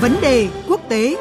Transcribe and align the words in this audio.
Vấn 0.00 0.20
đề 0.20 0.48
quốc 0.68 0.80
tế. 0.88 1.16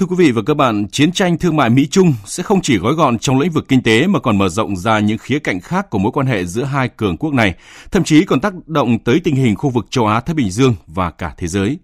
Thưa 0.00 0.06
quý 0.06 0.16
vị 0.18 0.32
và 0.32 0.42
các 0.46 0.54
bạn, 0.54 0.86
chiến 0.88 1.12
tranh 1.12 1.38
thương 1.38 1.56
mại 1.56 1.70
Mỹ-Trung 1.70 2.14
sẽ 2.24 2.42
không 2.42 2.60
chỉ 2.62 2.78
gói 2.78 2.94
gọn 2.94 3.18
trong 3.18 3.38
lĩnh 3.38 3.50
vực 3.50 3.68
kinh 3.68 3.82
tế 3.82 4.06
mà 4.06 4.18
còn 4.18 4.38
mở 4.38 4.48
rộng 4.48 4.76
ra 4.76 4.98
những 4.98 5.18
khía 5.18 5.38
cạnh 5.38 5.60
khác 5.60 5.90
của 5.90 5.98
mối 5.98 6.12
quan 6.12 6.26
hệ 6.26 6.44
giữa 6.44 6.64
hai 6.64 6.88
cường 6.88 7.16
quốc 7.16 7.34
này, 7.34 7.54
thậm 7.90 8.04
chí 8.04 8.24
còn 8.24 8.40
tác 8.40 8.68
động 8.68 8.98
tới 8.98 9.20
tình 9.24 9.36
hình 9.36 9.56
khu 9.56 9.70
vực 9.70 9.86
châu 9.90 10.06
Á-Thái 10.06 10.34
Bình 10.34 10.50
Dương 10.50 10.74
và 10.86 11.10
cả 11.10 11.34
thế 11.36 11.46
giới. 11.46 11.78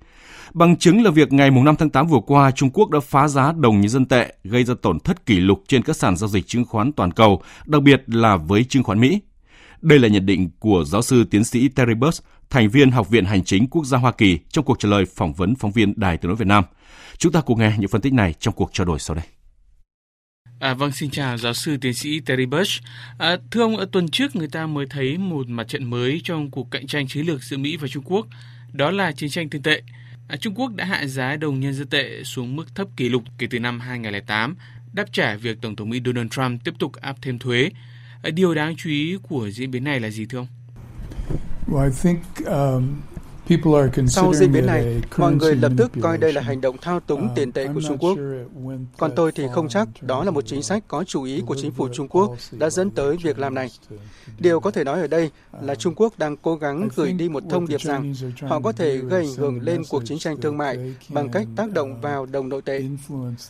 Bằng 0.53 0.77
chứng 0.77 1.03
là 1.03 1.11
việc 1.11 1.33
ngày 1.33 1.51
5 1.51 1.77
tháng 1.77 1.91
8 1.91 2.07
vừa 2.07 2.21
qua, 2.27 2.51
Trung 2.51 2.71
Quốc 2.71 2.91
đã 2.91 3.01
phá 3.01 3.29
giá 3.29 3.53
đồng 3.53 3.81
nhân 3.81 3.89
dân 3.89 4.05
tệ, 4.05 4.35
gây 4.45 4.65
ra 4.65 4.75
tổn 4.83 5.01
thất 5.01 5.27
kỷ 5.27 5.41
lục 5.41 5.63
trên 5.69 5.83
các 5.83 5.97
sàn 5.97 6.17
giao 6.17 6.29
dịch 6.29 6.47
chứng 6.47 6.65
khoán 6.65 6.93
toàn 6.93 7.13
cầu, 7.13 7.43
đặc 7.67 7.83
biệt 7.83 8.03
là 8.07 8.37
với 8.37 8.65
chứng 8.65 8.83
khoán 8.83 9.01
Mỹ. 9.01 9.21
Đây 9.83 9.99
là 9.99 10.09
nhận 10.09 10.27
định 10.27 10.51
của 10.59 10.85
giáo 10.87 11.03
sư 11.03 11.25
tiến 11.31 11.45
sĩ 11.45 11.69
Terry 11.69 11.95
Burst, 11.95 12.23
thành 12.51 12.69
viên 12.69 12.91
Học 12.91 13.11
viện 13.11 13.25
Hành 13.25 13.45
chính 13.45 13.69
Quốc 13.69 13.87
gia 13.87 13.99
Hoa 13.99 14.13
Kỳ 14.13 14.39
trong 14.49 14.65
cuộc 14.65 14.79
trả 14.79 14.89
lời 14.89 15.05
phỏng 15.05 15.33
vấn 15.33 15.55
phóng 15.55 15.73
viên 15.73 15.95
Đài 15.97 16.17
Tiếng 16.17 16.29
nói 16.29 16.37
Việt 16.37 16.47
Nam. 16.47 16.65
Chúng 17.19 17.33
ta 17.33 17.41
cùng 17.41 17.59
nghe 17.59 17.73
những 17.79 17.89
phân 17.89 18.01
tích 18.01 18.13
này 18.13 18.35
trong 18.41 18.55
cuộc 18.55 18.71
trao 18.73 18.85
đổi 18.85 18.99
sau 18.99 19.15
đây. 19.15 19.25
À, 20.61 20.75
vâng, 20.75 20.93
xin 20.93 21.11
chào 21.11 21.39
giáo 21.39 21.55
sư 21.55 21.77
tiến 21.81 21.95
sĩ 21.95 22.21
Terry 22.21 22.47
Bush. 22.47 22.83
À, 23.19 23.37
thưa 23.51 23.63
ông, 23.63 23.77
tuần 23.93 24.09
trước 24.09 24.37
người 24.37 24.49
ta 24.49 24.67
mới 24.67 24.87
thấy 24.91 25.19
một 25.19 25.49
mặt 25.49 25.69
trận 25.69 25.91
mới 25.91 26.21
trong 26.25 26.51
cuộc 26.51 26.71
cạnh 26.71 26.87
tranh 26.87 27.09
chiến 27.09 27.27
lược 27.27 27.43
giữa 27.43 27.57
Mỹ 27.57 27.77
và 27.77 27.89
Trung 27.89 28.05
Quốc, 28.07 28.27
đó 28.73 28.91
là 28.91 29.13
chiến 29.13 29.31
tranh 29.31 29.51
tiền 29.51 29.63
tệ. 29.63 29.83
À, 30.29 30.37
Trung 30.37 30.55
Quốc 30.55 30.75
đã 30.75 30.85
hạ 30.85 31.07
giá 31.07 31.37
đồng 31.37 31.61
nhân 31.61 31.75
dân 31.75 31.89
tệ 31.89 32.23
xuống 32.25 32.57
mức 32.57 32.75
thấp 32.75 32.89
kỷ 32.97 33.09
lục 33.09 33.23
kể 33.39 33.47
từ 33.51 33.59
năm 33.59 33.81
2008, 33.81 34.57
đáp 34.93 35.13
trả 35.13 35.35
việc 35.35 35.59
Tổng 35.63 35.77
thống 35.77 35.91
Mỹ 35.91 36.01
Donald 36.05 36.31
Trump 36.31 36.65
tiếp 36.65 36.75
tục 36.79 36.93
áp 36.93 37.17
thêm 37.23 37.39
thuế. 37.39 37.71
Điều 38.31 38.55
đáng 38.55 38.77
chú 38.77 38.91
ý 38.91 39.17
của 39.23 39.51
diễn 39.51 39.71
biến 39.71 39.85
này 39.85 40.01
là 40.01 40.11
gì 40.11 40.27
thưa 40.27 40.39
ông? 40.39 40.47
Well, 41.67 41.85
I 41.85 41.91
think 42.03 42.21
um, 42.47 43.01
sau 44.09 44.35
diễn 44.35 44.53
biến 44.53 44.67
này, 44.67 45.03
mọi 45.17 45.35
người 45.35 45.57
lập 45.57 45.73
tức 45.77 45.93
coi 46.01 46.19
đây 46.19 46.33
là 46.33 46.43
hành 46.43 46.61
động 46.61 46.77
thao 46.81 47.01
túng 47.01 47.25
uh, 47.25 47.31
tiền 47.35 47.53
tệ 47.53 47.67
của 47.75 47.81
Trung 47.89 47.99
Quốc. 47.99 48.19
Còn 48.99 49.13
tôi 49.17 49.33
thì 49.33 49.45
không 49.53 49.69
chắc 49.69 49.89
đó 50.01 50.25
là 50.25 50.31
một 50.31 50.47
chính 50.47 50.63
sách 50.63 50.85
có 50.89 51.05
chủ 51.05 51.23
ý 51.23 51.43
của 51.47 51.55
chính 51.55 51.73
phủ 51.73 51.89
Trung 51.93 52.09
Quốc 52.09 52.37
đã 52.53 52.71
dẫn 52.71 52.91
tới 52.91 53.17
việc 53.23 53.39
làm 53.39 53.55
này. 53.55 53.71
Điều 54.39 54.61
có 54.61 54.71
thể 54.71 54.85
nói 54.85 55.01
ở 55.01 55.07
đây 55.07 55.31
là 55.63 55.75
Trung 55.75 55.95
Quốc 55.97 56.19
đang 56.19 56.37
cố 56.37 56.57
gắng 56.57 56.89
gửi 56.97 57.13
đi 57.13 57.29
một 57.29 57.43
thông 57.51 57.67
điệp 57.69 57.81
rằng 57.81 58.15
họ 58.41 58.61
có 58.61 58.73
thể 58.73 58.97
gây 58.97 59.27
ảnh 59.27 59.35
hưởng 59.37 59.61
lên 59.61 59.83
cuộc 59.89 60.03
chiến 60.05 60.19
tranh 60.19 60.41
thương 60.41 60.59
mại 60.59 60.95
bằng 61.09 61.29
cách 61.29 61.47
tác 61.57 61.73
động 61.73 62.01
vào 62.01 62.27
đồng 62.27 62.49
nội 62.49 62.63
tệ. 62.63 62.83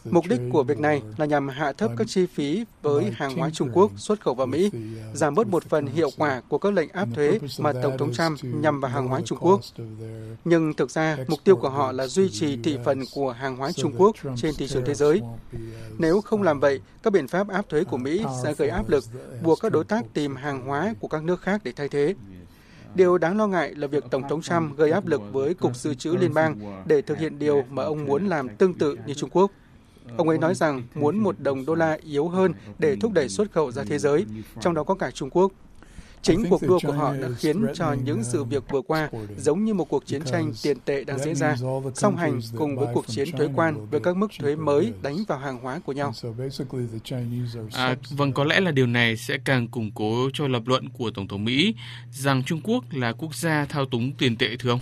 Mục 0.04 0.24
đích 0.28 0.40
của 0.52 0.62
việc 0.62 0.78
này 0.78 1.02
là 1.16 1.26
nhằm 1.26 1.48
hạ 1.48 1.72
thấp 1.72 1.90
các 1.96 2.06
chi 2.08 2.26
phí 2.26 2.64
với 2.82 3.12
hàng 3.14 3.36
hóa 3.36 3.50
Trung 3.52 3.70
Quốc 3.72 3.90
xuất 3.96 4.20
khẩu 4.20 4.34
vào 4.34 4.46
Mỹ, 4.46 4.70
giảm 5.14 5.34
bớt 5.34 5.46
một 5.46 5.64
phần 5.64 5.86
hiệu 5.86 6.10
quả 6.16 6.42
của 6.48 6.58
các 6.58 6.72
lệnh 6.72 6.88
áp 6.88 7.08
thuế 7.14 7.38
mà 7.58 7.72
Tổng 7.82 7.98
thống 7.98 8.12
Trump 8.12 8.38
nhằm 8.44 8.80
vào 8.80 8.90
hàng 8.90 9.08
hóa 9.08 9.20
Trung 9.24 9.38
Quốc. 9.40 9.60
Nhưng 10.44 10.74
thực 10.74 10.90
ra, 10.90 11.16
mục 11.28 11.44
tiêu 11.44 11.56
của 11.56 11.68
họ 11.68 11.92
là 11.92 12.06
duy 12.06 12.30
trì 12.30 12.56
thị 12.62 12.78
phần 12.84 13.02
của 13.14 13.32
hàng 13.32 13.56
hóa 13.56 13.72
Trung 13.72 13.92
Quốc 13.98 14.16
trên 14.36 14.54
thị 14.58 14.68
trường 14.68 14.84
thế 14.86 14.94
giới. 14.94 15.20
Nếu 15.98 16.20
không 16.20 16.42
làm 16.42 16.60
vậy, 16.60 16.80
các 17.02 17.12
biện 17.12 17.28
pháp 17.28 17.48
áp 17.48 17.68
thuế 17.68 17.84
của 17.84 17.96
Mỹ 17.96 18.24
sẽ 18.42 18.54
gây 18.54 18.68
áp 18.68 18.88
lực, 18.88 19.04
buộc 19.42 19.58
các 19.62 19.72
đối 19.72 19.84
tác 19.84 20.04
tìm 20.14 20.36
hàng 20.36 20.66
hóa 20.66 20.94
của 21.00 21.08
các 21.08 21.24
nước 21.24 21.40
khác 21.40 21.60
để 21.64 21.72
thay 21.76 21.88
thế. 21.88 22.14
Điều 22.94 23.18
đáng 23.18 23.36
lo 23.36 23.46
ngại 23.46 23.74
là 23.74 23.86
việc 23.86 24.04
Tổng 24.10 24.22
thống 24.28 24.42
Trump 24.42 24.76
gây 24.76 24.90
áp 24.90 25.06
lực 25.06 25.22
với 25.32 25.54
Cục 25.54 25.76
Dự 25.76 25.94
trữ 25.94 26.16
Liên 26.16 26.34
bang 26.34 26.82
để 26.86 27.02
thực 27.02 27.18
hiện 27.18 27.38
điều 27.38 27.64
mà 27.70 27.82
ông 27.84 28.04
muốn 28.04 28.26
làm 28.26 28.56
tương 28.56 28.74
tự 28.74 28.96
như 29.06 29.14
Trung 29.14 29.30
Quốc. 29.32 29.50
Ông 30.16 30.28
ấy 30.28 30.38
nói 30.38 30.54
rằng 30.54 30.82
muốn 30.94 31.18
một 31.18 31.40
đồng 31.40 31.66
đô 31.66 31.74
la 31.74 31.98
yếu 32.02 32.28
hơn 32.28 32.52
để 32.78 32.96
thúc 33.00 33.12
đẩy 33.12 33.28
xuất 33.28 33.52
khẩu 33.52 33.72
ra 33.72 33.84
thế 33.84 33.98
giới, 33.98 34.26
trong 34.60 34.74
đó 34.74 34.84
có 34.84 34.94
cả 34.94 35.10
Trung 35.10 35.30
Quốc. 35.30 35.52
Chính 36.22 36.50
cuộc 36.50 36.62
đua 36.62 36.78
của 36.86 36.92
họ 36.92 37.14
đã 37.14 37.28
khiến 37.38 37.66
cho 37.74 37.96
những 38.04 38.24
sự 38.24 38.44
việc 38.44 38.64
vừa 38.70 38.82
qua 38.82 39.10
giống 39.36 39.64
như 39.64 39.74
một 39.74 39.88
cuộc 39.88 40.06
chiến 40.06 40.22
tranh 40.24 40.52
tiền 40.62 40.76
tệ 40.84 41.04
đang 41.04 41.18
diễn 41.18 41.34
ra, 41.34 41.56
song 41.94 42.16
hành 42.16 42.40
cùng 42.56 42.76
với 42.76 42.88
cuộc 42.94 43.06
chiến 43.06 43.28
thuế 43.32 43.48
quan 43.54 43.86
với 43.90 44.00
các 44.00 44.16
mức 44.16 44.30
thuế 44.38 44.56
mới 44.56 44.92
đánh 45.02 45.16
vào 45.28 45.38
hàng 45.38 45.58
hóa 45.58 45.80
của 45.86 45.92
nhau. 45.92 46.12
À, 47.72 47.96
vâng, 48.10 48.32
có 48.32 48.44
lẽ 48.44 48.60
là 48.60 48.70
điều 48.70 48.86
này 48.86 49.16
sẽ 49.16 49.38
càng 49.44 49.68
củng 49.68 49.90
cố 49.94 50.30
cho 50.32 50.48
lập 50.48 50.62
luận 50.66 50.88
của 50.88 51.10
Tổng 51.10 51.28
thống 51.28 51.44
Mỹ 51.44 51.74
rằng 52.12 52.42
Trung 52.46 52.60
Quốc 52.64 52.84
là 52.90 53.12
quốc 53.12 53.34
gia 53.34 53.66
thao 53.68 53.86
túng 53.86 54.12
tiền 54.12 54.36
tệ 54.36 54.56
thưa 54.58 54.70
ông. 54.70 54.80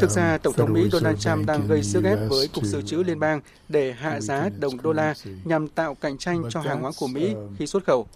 Thực 0.00 0.10
ra, 0.10 0.38
Tổng 0.38 0.54
thống 0.54 0.72
Mỹ 0.72 0.88
Donald 0.92 1.18
Trump 1.18 1.46
đang 1.46 1.66
gây 1.66 1.82
sức 1.82 2.04
ép 2.04 2.18
với 2.28 2.48
Cục 2.48 2.64
Dự 2.64 2.82
trữ 2.82 3.02
Liên 3.02 3.18
bang 3.18 3.40
để 3.68 3.92
hạ 3.92 4.20
giá 4.20 4.48
đồng 4.58 4.82
đô 4.82 4.92
la 4.92 5.14
nhằm 5.44 5.68
tạo 5.68 5.94
cạnh 5.94 6.18
tranh 6.18 6.42
cho 6.50 6.60
hàng 6.60 6.80
hóa 6.80 6.90
của 6.98 7.06
Mỹ 7.06 7.34
khi 7.58 7.66
xuất 7.66 7.84
khẩu. 7.84 8.06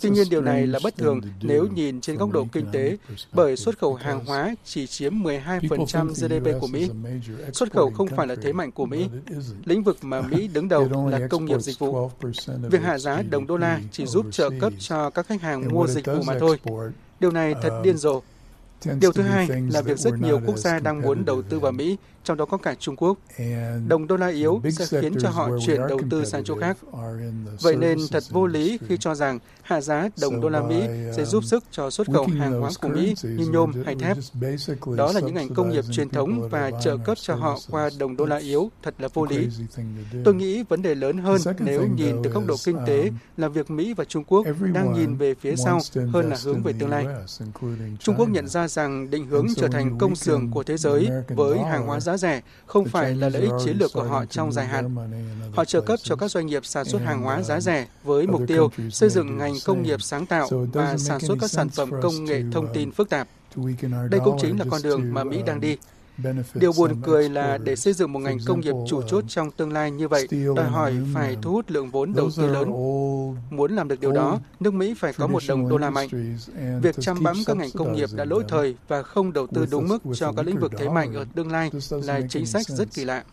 Tuy 0.00 0.10
nhiên 0.10 0.26
điều 0.30 0.42
này 0.42 0.66
là 0.66 0.78
bất 0.82 0.96
thường 0.96 1.20
nếu 1.42 1.66
nhìn 1.74 2.00
trên 2.00 2.16
góc 2.16 2.30
độ 2.30 2.46
kinh 2.52 2.66
tế, 2.72 2.96
bởi 3.32 3.56
xuất 3.56 3.78
khẩu 3.78 3.94
hàng 3.94 4.24
hóa 4.24 4.54
chỉ 4.64 4.86
chiếm 4.86 5.14
12% 5.14 6.08
GDP 6.08 6.60
của 6.60 6.66
Mỹ. 6.66 6.90
Xuất 7.52 7.72
khẩu 7.72 7.90
không 7.90 8.08
phải 8.08 8.26
là 8.26 8.34
thế 8.42 8.52
mạnh 8.52 8.72
của 8.72 8.86
Mỹ. 8.86 9.08
Lĩnh 9.64 9.82
vực 9.82 9.96
mà 10.02 10.20
Mỹ 10.20 10.48
đứng 10.48 10.68
đầu 10.68 11.08
là 11.10 11.20
công 11.30 11.44
nghiệp 11.44 11.60
dịch 11.60 11.78
vụ. 11.78 12.10
Việc 12.70 12.82
hạ 12.82 12.98
giá 12.98 13.22
đồng 13.22 13.46
đô 13.46 13.56
la 13.56 13.80
chỉ 13.92 14.06
giúp 14.06 14.26
trợ 14.30 14.50
cấp 14.60 14.72
cho 14.78 15.10
các 15.10 15.26
khách 15.26 15.42
hàng 15.42 15.68
mua 15.68 15.86
dịch 15.86 16.06
vụ 16.06 16.22
mà 16.26 16.38
thôi. 16.38 16.58
Điều 17.20 17.30
này 17.30 17.54
thật 17.62 17.80
điên 17.84 17.96
rồ. 17.96 18.20
Điều 19.00 19.12
thứ 19.12 19.22
hai 19.22 19.48
là 19.70 19.80
việc 19.80 19.98
rất 19.98 20.14
nhiều 20.20 20.40
quốc 20.46 20.58
gia 20.58 20.78
đang 20.78 21.02
muốn 21.02 21.24
đầu 21.24 21.42
tư 21.42 21.58
vào 21.60 21.72
Mỹ, 21.72 21.96
trong 22.24 22.36
đó 22.36 22.44
có 22.44 22.56
cả 22.56 22.74
Trung 22.74 22.96
Quốc. 22.96 23.18
Đồng 23.88 24.06
đô 24.06 24.16
la 24.16 24.26
yếu 24.26 24.62
sẽ 24.72 25.00
khiến 25.00 25.14
cho 25.20 25.28
họ 25.28 25.50
chuyển 25.66 25.80
đầu 25.88 26.00
tư 26.10 26.24
sang 26.24 26.44
chỗ 26.44 26.56
khác. 26.60 26.76
Vậy 27.60 27.76
nên 27.76 27.98
thật 28.10 28.22
vô 28.30 28.46
lý 28.46 28.78
khi 28.88 28.96
cho 29.00 29.14
rằng 29.14 29.38
hạ 29.62 29.80
giá 29.80 30.08
đồng 30.20 30.40
đô 30.40 30.48
la 30.48 30.62
Mỹ 30.62 30.82
sẽ 31.16 31.24
giúp 31.24 31.44
sức 31.44 31.64
cho 31.70 31.90
xuất 31.90 32.06
khẩu 32.12 32.26
hàng 32.26 32.60
hóa 32.60 32.70
của 32.82 32.88
Mỹ 32.88 33.14
như 33.22 33.46
nhôm 33.46 33.72
hay 33.84 33.94
thép. 33.94 34.16
Đó 34.96 35.12
là 35.12 35.20
những 35.20 35.34
ngành 35.34 35.54
công 35.54 35.70
nghiệp 35.70 35.84
truyền 35.92 36.08
thống 36.08 36.48
và 36.48 36.70
trợ 36.82 36.96
cấp 36.96 37.18
cho 37.20 37.34
họ 37.34 37.58
qua 37.70 37.90
đồng 37.98 38.16
đô 38.16 38.26
la 38.26 38.36
yếu 38.36 38.70
thật 38.82 38.94
là 38.98 39.08
vô 39.14 39.26
lý. 39.30 39.48
Tôi 40.24 40.34
nghĩ 40.34 40.62
vấn 40.68 40.82
đề 40.82 40.94
lớn 40.94 41.18
hơn 41.18 41.40
nếu 41.58 41.86
nhìn 41.96 42.16
từ 42.24 42.30
góc 42.30 42.42
độ 42.46 42.56
kinh 42.64 42.78
tế 42.86 43.10
là 43.36 43.48
việc 43.48 43.70
Mỹ 43.70 43.94
và 43.94 44.04
Trung 44.04 44.24
Quốc 44.24 44.46
đang 44.72 44.92
nhìn 44.92 45.16
về 45.16 45.34
phía 45.34 45.56
sau 45.56 45.80
hơn 46.12 46.30
là 46.30 46.36
hướng 46.44 46.62
về 46.62 46.72
tương 46.78 46.90
lai. 46.90 47.06
Trung 47.98 48.14
Quốc 48.18 48.28
nhận 48.28 48.48
ra 48.48 48.68
rằng 48.72 49.10
định 49.10 49.26
hướng 49.26 49.46
trở 49.56 49.68
thành 49.68 49.98
công 49.98 50.16
xưởng 50.16 50.50
của 50.50 50.62
thế 50.62 50.76
giới 50.76 51.08
với 51.28 51.58
hàng 51.58 51.86
hóa 51.86 52.00
giá 52.00 52.16
rẻ 52.16 52.40
không 52.66 52.84
phải 52.84 53.14
là 53.14 53.28
lợi 53.28 53.42
ích 53.42 53.52
chiến 53.64 53.76
lược 53.78 53.92
của 53.92 54.02
họ 54.02 54.24
trong 54.24 54.52
dài 54.52 54.66
hạn. 54.66 54.96
Họ 55.54 55.64
trợ 55.64 55.80
cấp 55.80 55.98
cho 56.02 56.16
các 56.16 56.30
doanh 56.30 56.46
nghiệp 56.46 56.66
sản 56.66 56.84
xuất 56.84 57.02
hàng 57.02 57.22
hóa 57.22 57.42
giá 57.42 57.60
rẻ 57.60 57.86
với 58.04 58.26
mục 58.26 58.42
tiêu 58.46 58.70
xây 58.90 59.10
dựng 59.10 59.38
ngành 59.38 59.54
công 59.64 59.82
nghiệp 59.82 60.02
sáng 60.02 60.26
tạo 60.26 60.48
và 60.72 60.96
sản 60.98 61.20
xuất 61.20 61.38
các 61.40 61.50
sản 61.50 61.68
phẩm 61.68 61.90
công 62.02 62.24
nghệ 62.24 62.42
thông 62.52 62.66
tin 62.74 62.92
phức 62.92 63.10
tạp. 63.10 63.28
Đây 64.10 64.20
cũng 64.24 64.38
chính 64.40 64.58
là 64.58 64.64
con 64.70 64.82
đường 64.82 65.14
mà 65.14 65.24
Mỹ 65.24 65.42
đang 65.46 65.60
đi. 65.60 65.76
Điều 66.54 66.72
buồn 66.72 67.00
cười 67.02 67.28
là 67.28 67.58
để 67.58 67.76
xây 67.76 67.92
dựng 67.92 68.12
một 68.12 68.18
ngành 68.18 68.38
công 68.46 68.60
nghiệp 68.60 68.74
chủ 68.88 69.02
chốt 69.02 69.24
trong 69.28 69.50
tương 69.50 69.72
lai 69.72 69.90
như 69.90 70.08
vậy, 70.08 70.28
đòi 70.56 70.66
hỏi 70.66 70.94
phải 71.14 71.36
thu 71.42 71.52
hút 71.52 71.70
lượng 71.70 71.90
vốn 71.90 72.12
đầu 72.12 72.30
tư 72.36 72.46
lớn. 72.46 72.70
Muốn 73.50 73.72
làm 73.76 73.88
được 73.88 74.00
điều 74.00 74.12
đó, 74.12 74.40
nước 74.60 74.74
Mỹ 74.74 74.94
phải 74.98 75.12
có 75.12 75.26
một 75.26 75.42
đồng 75.48 75.68
đô 75.68 75.76
la 75.78 75.90
mạnh. 75.90 76.08
Việc 76.82 76.96
chăm 77.00 77.22
bẵm 77.22 77.36
các 77.46 77.56
ngành 77.56 77.70
công 77.74 77.92
nghiệp 77.92 78.08
đã 78.16 78.24
lỗi 78.24 78.44
thời 78.48 78.76
và 78.88 79.02
không 79.02 79.32
đầu 79.32 79.46
tư 79.46 79.66
đúng 79.70 79.88
mức 79.88 80.02
cho 80.14 80.32
các 80.32 80.46
lĩnh 80.46 80.58
vực 80.58 80.72
thế 80.78 80.88
mạnh 80.88 81.14
ở 81.14 81.24
tương 81.34 81.52
lai 81.52 81.70
là 81.90 82.20
chính 82.28 82.46
sách 82.46 82.66
rất 82.68 82.88
kỳ 82.94 83.04
lạ. 83.04 83.24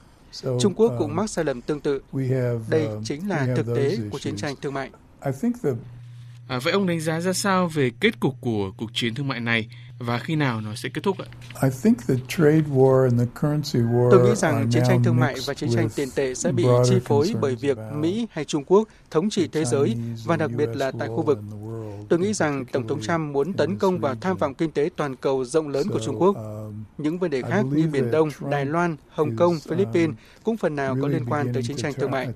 Trung 0.42 0.74
Quốc 0.76 0.94
cũng 1.00 1.16
mắc 1.16 1.30
sai 1.30 1.46
lầm 1.46 1.62
tương 1.62 1.80
tự. 1.80 2.02
Đây 2.70 2.88
chính 3.04 3.30
là 3.30 3.48
thực 3.56 3.76
tế 3.76 3.98
của 4.12 4.20
chiến 4.20 4.36
tranh 4.36 4.56
thương 4.62 4.74
mại. 4.74 4.90
À, 6.50 6.60
vậy 6.60 6.74
ông 6.74 6.88
đánh 6.88 7.00
giá 7.00 7.20
ra 7.22 7.34
sao 7.34 7.68
về 7.68 7.92
kết 8.00 8.20
cục 8.20 8.36
của 8.42 8.72
cuộc 8.78 8.90
chiến 8.94 9.16
thương 9.16 9.28
mại 9.28 9.40
này 9.40 9.68
và 10.00 10.20
khi 10.20 10.36
nào 10.36 10.62
nó 10.62 10.76
sẽ 10.76 10.90
kết 10.94 11.02
thúc 11.04 11.18
ạ? 11.18 11.26
Tôi 14.12 14.30
nghĩ 14.30 14.36
rằng 14.36 14.70
chiến 14.72 14.84
tranh 14.88 15.04
thương 15.04 15.18
mại 15.20 15.36
và 15.48 15.54
chiến 15.54 15.70
tranh 15.76 15.90
tiền 15.96 16.10
tệ 16.16 16.34
sẽ 16.34 16.52
bị 16.52 16.64
chi 16.86 16.96
phối 17.06 17.34
bởi 17.42 17.56
việc 17.56 17.78
Mỹ 17.94 18.28
hay 18.32 18.46
Trung 18.46 18.64
Quốc 18.68 18.88
thống 19.12 19.30
trị 19.30 19.48
thế 19.52 19.66
giới 19.66 19.96
và 20.26 20.38
đặc 20.38 20.52
biệt 20.52 20.70
là 20.74 20.92
tại 21.00 21.08
khu 21.08 21.24
vực. 21.24 21.40
Tôi 22.10 22.20
nghĩ 22.20 22.34
rằng 22.34 22.66
Tổng 22.66 22.88
thống 22.88 23.02
Trump 23.02 23.20
muốn 23.20 23.54
tấn 23.54 23.78
công 23.78 24.00
vào 24.00 24.16
tham 24.22 24.38
vọng 24.38 24.54
kinh 24.54 24.72
tế 24.72 24.90
toàn 24.96 25.16
cầu 25.16 25.46
rộng 25.46 25.68
lớn 25.70 25.88
của 25.90 26.00
Trung 26.00 26.22
Quốc. 26.22 26.36
Um, 26.36 26.84
Những 26.98 27.20
vấn 27.20 27.32
đề 27.32 27.42
khác 27.42 27.66
như 27.72 27.88
Biển 27.92 28.12
Đông, 28.12 28.30
Đài 28.52 28.66
Loan, 28.66 28.96
Hồng 29.10 29.36
Kông, 29.36 29.54
um, 29.54 29.60
Philippines 29.60 30.16
cũng 30.44 30.58
phần 30.58 30.76
nào 30.76 30.98
có 31.02 31.08
liên 31.08 31.26
quan 31.30 31.54
tới 31.54 31.64
chiến 31.64 31.78
tranh 31.78 31.94
thương 31.94 32.12
mại. 32.12 32.28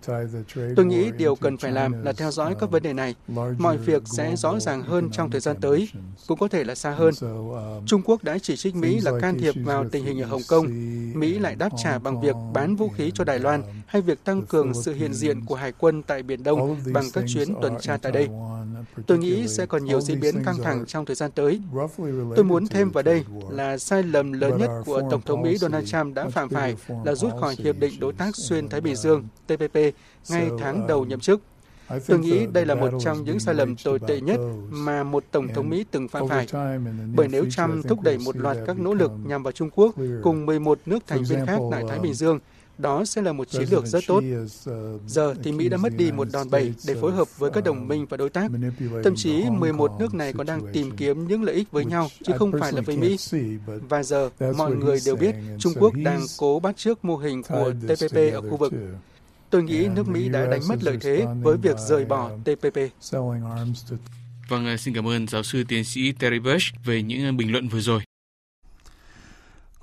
Tôi 0.76 0.86
nghĩ 0.86 1.12
điều 1.18 1.36
cần 1.36 1.58
phải 1.58 1.72
làm 1.72 2.04
là 2.04 2.14
theo 2.14 2.32
dõi 2.32 2.56
các 2.60 2.72
vấn 2.72 2.84
đề 2.84 2.94
này. 2.94 3.16
Mọi 3.58 3.78
việc 3.78 4.04
sẽ 4.06 4.36
rõ 4.36 4.60
ràng 4.60 4.82
hơn 4.82 5.10
trong 5.12 5.32
thời 5.32 5.42
gian 5.42 5.56
tới, 5.62 5.90
cũng 6.28 6.40
có 6.40 6.48
thể 6.48 6.64
là 6.64 6.76
xa 6.76 6.92
hơn. 6.92 7.14
Um, 7.22 7.86
Trung 7.86 8.02
Quốc 8.06 8.24
đã 8.24 8.38
chỉ 8.40 8.56
trích 8.56 8.76
Mỹ 8.76 9.00
là 9.00 9.12
can 9.22 9.40
thiệp 9.40 9.56
vào 9.64 9.90
tình 9.90 10.06
hình 10.06 10.22
ở 10.22 10.28
Hồng 10.28 10.42
Kông. 10.48 10.68
Mỹ 11.20 11.40
lại 11.40 11.56
đáp 11.56 11.70
trả 11.84 12.00
bằng 12.00 12.22
việc 12.22 12.36
bán 12.54 12.76
vũ 12.76 12.90
khí 12.90 13.12
cho 13.14 13.24
Đài 13.24 13.40
Loan 13.40 13.64
hay 13.94 14.02
việc 14.02 14.24
tăng 14.24 14.42
cường 14.42 14.74
sự 14.74 14.94
hiện 14.94 15.14
diện 15.14 15.46
của 15.46 15.56
Hải 15.56 15.72
quân 15.72 16.04
tại 16.04 16.24
Biển 16.24 16.44
Đông 16.44 16.78
bằng 16.94 17.06
các 17.14 17.24
chuyến 17.28 17.48
tuần 17.62 17.74
tra 17.82 17.98
tại 17.98 18.12
đây. 18.12 18.30
Tôi 19.08 19.18
nghĩ 19.18 19.48
sẽ 19.48 19.66
còn 19.66 19.86
nhiều 19.86 20.02
diễn 20.02 20.20
biến 20.20 20.44
căng 20.44 20.58
thẳng 20.64 20.86
trong 20.86 21.06
thời 21.06 21.16
gian 21.16 21.32
tới. 21.32 21.62
Tôi 22.36 22.44
muốn 22.46 22.68
thêm 22.68 22.90
vào 22.90 23.04
đây 23.04 23.24
là 23.50 23.78
sai 23.78 24.04
lầm 24.04 24.32
lớn 24.32 24.58
nhất 24.58 24.70
của 24.86 25.02
Tổng 25.12 25.22
thống 25.22 25.42
Mỹ 25.42 25.58
Donald 25.58 25.92
Trump 25.92 26.16
đã 26.16 26.30
phạm 26.30 26.50
phải 26.50 26.76
là 27.06 27.16
rút 27.16 27.32
khỏi 27.42 27.56
Hiệp 27.58 27.80
định 27.80 28.00
Đối 28.00 28.14
tác 28.14 28.36
Xuyên 28.36 28.70
Thái 28.70 28.82
Bình 28.82 28.96
Dương, 28.96 29.24
TPP, 29.48 29.76
ngay 30.30 30.50
tháng 30.60 30.88
đầu 30.88 31.06
nhậm 31.06 31.20
chức. 31.20 31.42
Tôi 32.08 32.20
nghĩ 32.20 32.46
đây 32.54 32.66
là 32.66 32.76
một 32.76 32.92
trong 33.00 33.24
những 33.24 33.40
sai 33.40 33.56
lầm 33.56 33.76
tồi 33.76 34.00
tệ 34.08 34.22
nhất 34.22 34.40
mà 34.70 35.04
một 35.04 35.24
Tổng 35.32 35.48
thống 35.48 35.70
Mỹ 35.70 35.86
từng 35.92 36.08
phạm 36.08 36.28
phải. 36.28 36.48
Bởi 37.16 37.28
nếu 37.28 37.46
Trump 37.50 37.88
thúc 37.88 38.02
đẩy 38.02 38.18
một 38.18 38.38
loạt 38.38 38.58
các 38.68 38.80
nỗ 38.80 38.94
lực 38.94 39.12
nhằm 39.26 39.44
vào 39.44 39.52
Trung 39.52 39.70
Quốc 39.76 39.96
cùng 40.24 40.46
11 40.46 40.80
nước 40.86 41.08
thành 41.08 41.24
viên 41.24 41.46
khác 41.46 41.60
tại 41.72 41.84
Thái 41.90 42.00
Bình 42.00 42.14
Dương, 42.14 42.40
đó 42.78 43.06
sẽ 43.06 43.22
là 43.22 43.34
một 43.34 43.50
chiến 43.50 43.68
lược 43.72 43.86
rất 43.86 44.04
tốt. 44.08 44.24
Giờ 45.08 45.34
thì 45.44 45.52
Mỹ 45.52 45.70
đã 45.70 45.78
mất 45.78 45.94
đi 45.98 46.12
một 46.12 46.28
đòn 46.34 46.50
bẩy 46.50 46.74
để 46.88 46.96
phối 47.02 47.12
hợp 47.12 47.38
với 47.38 47.52
các 47.52 47.64
đồng 47.64 47.88
minh 47.88 48.06
và 48.10 48.18
đối 48.18 48.30
tác. 48.30 48.52
Thậm 49.04 49.16
chí 49.16 49.44
11 49.50 49.92
nước 50.00 50.14
này 50.14 50.34
còn 50.34 50.48
đang 50.48 50.62
tìm 50.74 50.92
kiếm 50.98 51.28
những 51.28 51.44
lợi 51.44 51.56
ích 51.56 51.72
với 51.72 51.86
nhau, 51.86 52.10
chứ 52.24 52.34
không 52.38 52.52
phải 52.60 52.72
là 52.72 52.82
với 52.82 52.98
Mỹ. 52.98 53.18
Và 53.66 54.04
giờ, 54.04 54.30
mọi 54.58 54.76
người 54.76 55.00
đều 55.06 55.16
biết 55.16 55.36
Trung 55.60 55.74
Quốc 55.80 55.94
đang 56.04 56.22
cố 56.38 56.60
bắt 56.60 56.78
chước 56.78 57.06
mô 57.06 57.18
hình 57.18 57.44
của 57.44 57.74
TPP 57.88 58.16
ở 58.34 58.42
khu 58.50 58.58
vực. 58.58 58.74
Tôi 59.50 59.64
nghĩ 59.64 59.88
nước 59.96 60.08
Mỹ 60.08 60.30
đã 60.30 60.46
đánh 60.46 60.62
mất 60.70 60.84
lợi 60.84 60.98
thế 61.02 61.26
với 61.42 61.58
việc 61.58 61.76
rời 61.90 62.06
bỏ 62.06 62.32
TPP. 62.44 62.80
Vâng, 64.50 64.78
xin 64.78 64.94
cảm 64.94 65.08
ơn 65.08 65.28
giáo 65.28 65.44
sư 65.44 65.64
tiến 65.68 65.84
sĩ 65.84 66.12
Terry 66.12 66.40
Bush 66.40 66.74
về 66.86 67.04
những 67.04 67.38
bình 67.38 67.52
luận 67.52 67.68
vừa 67.68 67.80
rồi. 67.80 68.02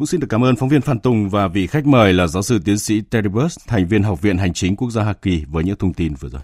Cũng 0.00 0.06
xin 0.06 0.20
được 0.20 0.26
cảm 0.30 0.44
ơn 0.44 0.56
phóng 0.56 0.68
viên 0.68 0.80
Phan 0.80 1.00
Tùng 1.00 1.28
và 1.28 1.48
vị 1.48 1.66
khách 1.66 1.86
mời 1.86 2.12
là 2.12 2.26
giáo 2.26 2.42
sư 2.42 2.58
tiến 2.64 2.78
sĩ 2.78 3.00
Terry 3.00 3.28
Burst, 3.28 3.58
thành 3.66 3.86
viên 3.86 4.02
Học 4.02 4.22
viện 4.22 4.38
Hành 4.38 4.52
chính 4.52 4.76
Quốc 4.76 4.90
gia 4.90 5.02
Hoa 5.02 5.12
Kỳ 5.12 5.44
với 5.48 5.64
những 5.64 5.76
thông 5.76 5.94
tin 5.94 6.14
vừa 6.14 6.28
rồi. 6.28 6.42